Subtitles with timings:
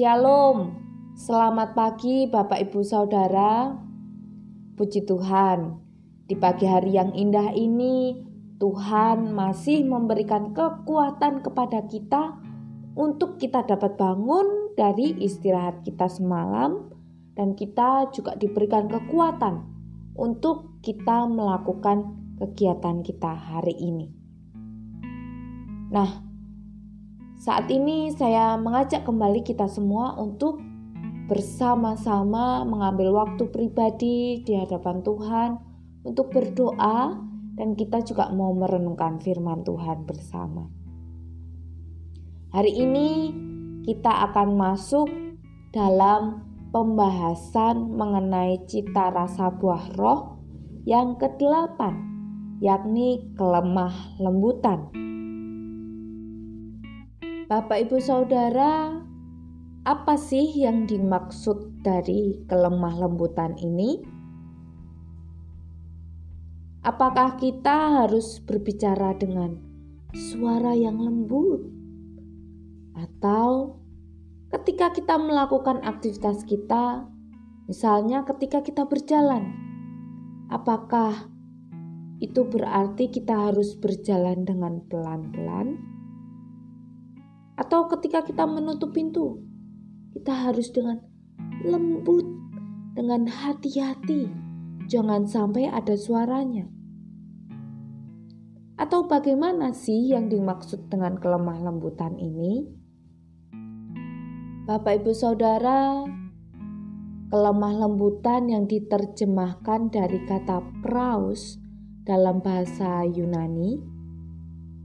[0.00, 0.80] Shalom,
[1.12, 3.68] selamat pagi Bapak Ibu Saudara.
[4.72, 5.76] Puji Tuhan,
[6.24, 8.16] di pagi hari yang indah ini
[8.56, 12.32] Tuhan masih memberikan kekuatan kepada kita
[12.96, 16.88] untuk kita dapat bangun dari istirahat kita semalam
[17.36, 19.68] dan kita juga diberikan kekuatan
[20.16, 22.08] untuk kita melakukan
[22.40, 24.08] kegiatan kita hari ini.
[25.92, 26.29] Nah,
[27.40, 30.60] saat ini saya mengajak kembali kita semua untuk
[31.24, 35.50] bersama-sama mengambil waktu pribadi di hadapan Tuhan
[36.04, 37.16] untuk berdoa
[37.56, 40.68] dan kita juga mau merenungkan firman Tuhan bersama.
[42.52, 43.08] Hari ini
[43.88, 45.08] kita akan masuk
[45.72, 46.44] dalam
[46.76, 50.36] pembahasan mengenai cita rasa buah roh
[50.84, 52.04] yang kedelapan,
[52.60, 55.09] yakni kelemah lembutan.
[57.50, 58.94] Bapak, ibu, saudara,
[59.82, 63.98] apa sih yang dimaksud dari kelemah lembutan ini?
[66.86, 69.58] Apakah kita harus berbicara dengan
[70.14, 71.66] suara yang lembut,
[72.94, 73.82] atau
[74.54, 77.10] ketika kita melakukan aktivitas kita,
[77.66, 79.50] misalnya ketika kita berjalan,
[80.54, 81.26] apakah
[82.22, 85.98] itu berarti kita harus berjalan dengan pelan-pelan?
[87.70, 89.46] Atau ketika kita menutup pintu,
[90.10, 90.98] kita harus dengan
[91.62, 92.26] lembut,
[92.98, 94.26] dengan hati-hati.
[94.90, 96.66] Jangan sampai ada suaranya.
[98.74, 102.66] Atau bagaimana sih yang dimaksud dengan kelemah lembutan ini?
[104.66, 106.02] Bapak Ibu Saudara,
[107.30, 111.54] kelemah lembutan yang diterjemahkan dari kata praus
[112.02, 113.78] dalam bahasa Yunani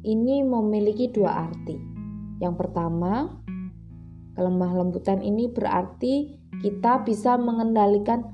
[0.05, 1.94] ini memiliki dua arti.
[2.39, 3.31] Yang pertama,
[4.35, 8.27] kelemah lembutan ini berarti kita bisa mengendalikan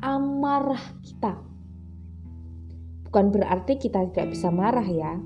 [0.00, 1.36] amarah kita.
[3.08, 5.20] Bukan berarti kita tidak bisa marah ya.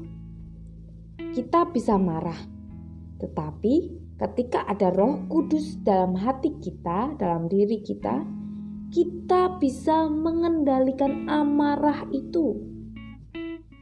[1.31, 2.39] Kita bisa marah.
[3.23, 3.75] Tetapi
[4.19, 8.27] ketika ada Roh Kudus dalam hati kita, dalam diri kita,
[8.91, 12.59] kita bisa mengendalikan amarah itu.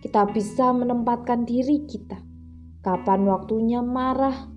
[0.05, 2.34] Kita bisa menempatkan diri kita
[2.84, 4.53] kapan waktunya marah,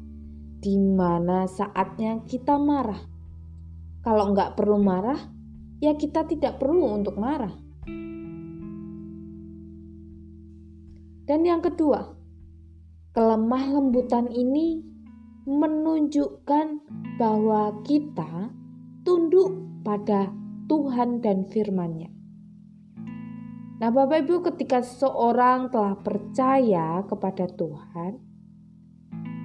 [0.60, 3.00] di mana saatnya kita marah.
[4.04, 5.16] Kalau nggak perlu marah,
[5.80, 7.56] ya kita tidak perlu untuk marah.
[11.28, 12.04] Dan yang kedua,
[13.16, 14.84] kelemah lembutan ini
[15.48, 16.68] menunjukkan
[17.16, 18.52] bahwa kita
[19.08, 19.56] tunduk
[19.88, 20.36] pada
[20.68, 22.17] Tuhan dan firman-Nya.
[23.78, 28.18] Nah, Bapak Ibu, ketika seseorang telah percaya kepada Tuhan,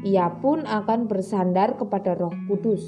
[0.09, 2.81] ia pun akan bersandar kepada Roh Kudus,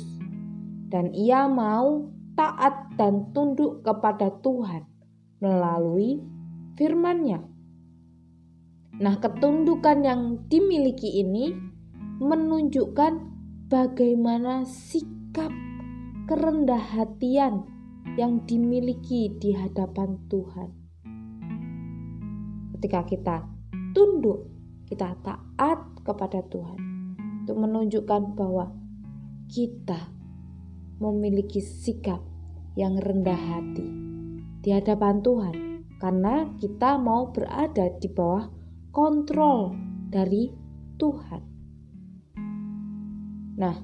[0.89, 4.89] dan ia mau taat dan tunduk kepada Tuhan
[5.45, 6.25] melalui
[6.81, 7.45] firman-Nya.
[9.05, 11.53] Nah, ketundukan yang dimiliki ini
[12.25, 13.21] menunjukkan
[13.69, 15.53] bagaimana sikap
[16.25, 17.69] kerendah hatian
[18.17, 20.84] yang dimiliki di hadapan Tuhan
[22.75, 23.37] ketika kita
[23.95, 24.51] tunduk,
[24.91, 26.79] kita taat kepada Tuhan,
[27.47, 28.75] untuk menunjukkan bahwa
[29.49, 30.11] kita
[30.99, 32.21] memiliki sikap
[32.75, 33.87] yang rendah hati
[34.61, 35.57] di hadapan Tuhan,
[36.03, 38.51] karena kita mau berada di bawah
[38.91, 39.75] kontrol
[40.11, 40.51] dari
[40.99, 41.43] Tuhan.
[43.55, 43.77] Nah,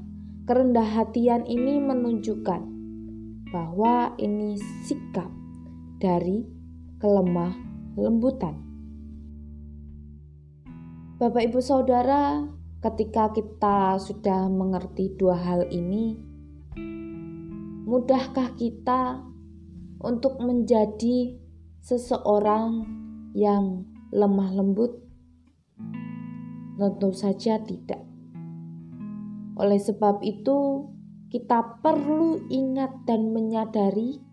[0.51, 2.63] kerendah hatian ini menunjukkan
[3.55, 5.31] bahwa ini sikap
[6.03, 6.43] dari
[6.99, 7.55] kelemah
[7.99, 8.70] lembutan.
[11.21, 12.49] Bapak, ibu, saudara,
[12.81, 16.17] ketika kita sudah mengerti dua hal ini,
[17.85, 19.21] mudahkah kita
[20.01, 21.37] untuk menjadi
[21.85, 22.89] seseorang
[23.37, 23.85] yang
[24.17, 24.97] lemah lembut?
[26.81, 28.01] Tentu saja tidak.
[29.61, 30.89] Oleh sebab itu,
[31.29, 34.25] kita perlu ingat dan menyadari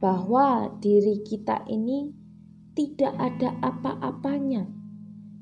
[0.00, 2.08] bahwa diri kita ini
[2.72, 4.80] tidak ada apa-apanya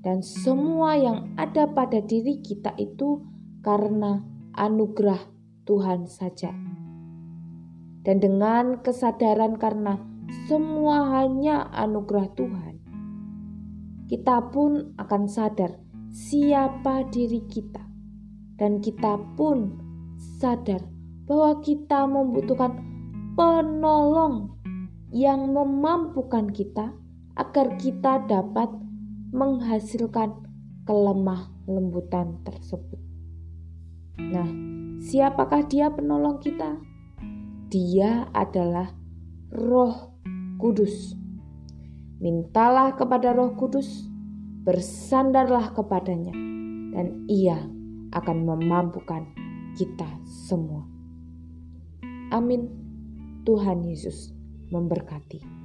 [0.01, 3.21] dan semua yang ada pada diri kita itu
[3.61, 4.25] karena
[4.57, 5.21] anugerah
[5.69, 6.51] Tuhan saja.
[8.01, 10.01] Dan dengan kesadaran karena
[10.49, 12.75] semua hanya anugerah Tuhan,
[14.09, 15.77] kita pun akan sadar
[16.09, 17.85] siapa diri kita,
[18.57, 19.77] dan kita pun
[20.41, 20.81] sadar
[21.29, 22.81] bahwa kita membutuhkan
[23.37, 24.57] penolong
[25.13, 26.91] yang memampukan kita
[27.37, 28.90] agar kita dapat
[29.31, 30.47] menghasilkan
[30.85, 32.99] kelemah lembutan tersebut.
[34.19, 34.49] Nah,
[34.99, 36.83] siapakah Dia penolong kita?
[37.71, 38.91] Dia adalah
[39.55, 40.19] Roh
[40.59, 41.15] Kudus.
[42.21, 44.11] Mintalah kepada Roh Kudus,
[44.67, 46.35] bersandarlah kepadanya,
[46.93, 47.59] dan Ia
[48.11, 49.25] akan memampukan
[49.79, 50.85] kita semua.
[52.35, 52.69] Amin.
[53.47, 54.37] Tuhan Yesus
[54.69, 55.60] memberkati.